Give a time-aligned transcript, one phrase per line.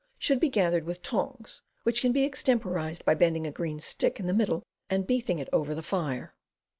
[0.17, 4.25] Should be gathered with tongs, which can be extemporized by bending a green stick in
[4.25, 6.33] the middle and beathing it over the fire.